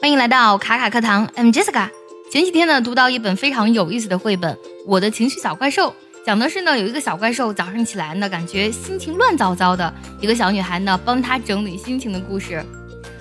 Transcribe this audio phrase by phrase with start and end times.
[0.00, 1.88] 欢迎来到卡卡课堂，I'm Jessica。
[2.30, 4.54] 前几天呢，读到一本非常有意思的绘本
[4.86, 5.90] 《我的情绪小怪兽》，
[6.24, 12.64] 讲的是呢，有一个小怪兽早上起来呢，感觉心情乱糟糟的，一个小女孩呢帮她整理心情的故事。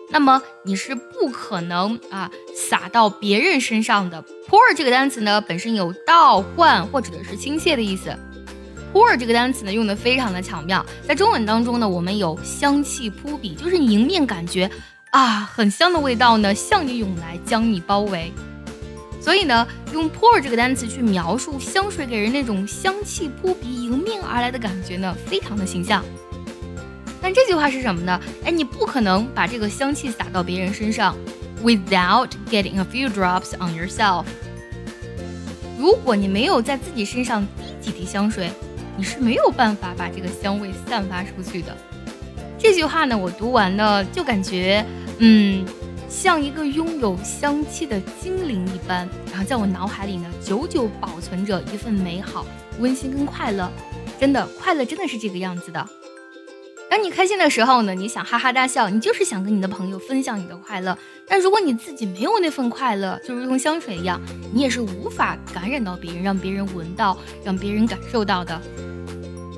[0.10, 4.22] 那么你是不可能啊洒到别人身上的。
[4.50, 8.14] pour 这个单词呢本身有倒灌或者是倾泻的意思。
[8.94, 14.70] pour 这个单词呢用的非常的巧妙，在中文当中呢我们有香气扑鼻，就是迎面感觉
[15.12, 18.30] 啊很香的味道呢向你涌来，将你包围。
[19.22, 26.04] 所以呢，用 pour 这个单词去描述香水给人那种香气扑鼻、迎面而来的感觉呢，非常的形象。
[27.22, 28.20] 但这句话是什么呢？
[28.44, 31.16] 哎，你不可能把这个香气洒到别人身上
[31.64, 34.26] ，without getting a few drops on yourself。
[35.78, 38.50] 如果你没有在自己身上滴几滴香水，
[38.98, 41.78] 你是没有办法把这个香味散发出去的。
[42.58, 44.84] 这句话呢，我读完呢，就感觉，
[45.20, 45.64] 嗯。
[46.12, 52.46] 像一个拥有香气的精灵一般，然后在我脑海里呢，久久保存着一份美好、
[52.80, 53.72] 温馨跟快乐。
[54.20, 55.88] 真的，快乐真的是这个样子的。
[56.90, 60.96] 当你开心的时候呢，你想哈哈大笑，你就是想跟你的朋友分享你的快乐。
[61.26, 64.20] 但如果你自己没有那份快乐，就如同香水一样，
[64.54, 68.62] 你也是无法感染到别人，让别人闻到，让别人感受到的。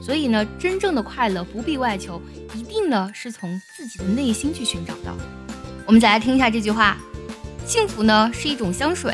[0.03, 2.22] 所以呢，真正的快乐不必外求，
[2.53, 5.12] 一定呢是从自己的内心去寻找的。
[5.86, 6.98] 我们再来听一下这句话：
[7.66, 9.14] 幸福呢是一种香水，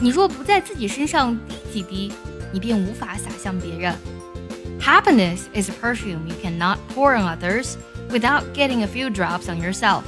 [0.00, 2.12] 你若不在自己身上滴几滴，
[2.52, 3.94] 你便无法洒向别人。
[4.80, 7.74] Happiness is a perfume you cannot pour on others
[8.10, 10.02] without getting a few drops on yourself。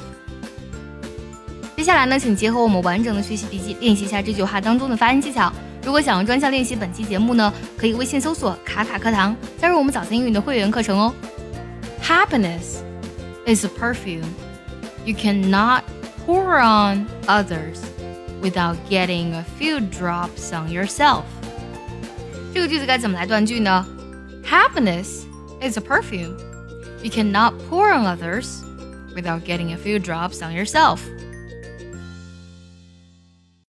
[1.75, 5.51] 接下来呢，请结合我们完整的学习笔记，练习一下这句话当中的发音技巧。
[5.83, 11.13] 如果想要专项练习本期节目呢，可以微信搜索“卡卡课堂”，加入我们早餐英语的会员课程哦。
[12.03, 12.81] Happiness
[13.45, 14.25] is a perfume。
[15.06, 15.84] You cannot
[16.24, 17.82] pour on others
[18.40, 21.24] without getting a few drops on yourself.
[22.54, 23.86] 这个句子该怎么来断句呢？
[24.44, 25.24] Happiness
[25.60, 26.36] is a perfume.
[27.02, 28.62] You cannot pour on others
[29.14, 31.00] without getting a few drops on yourself.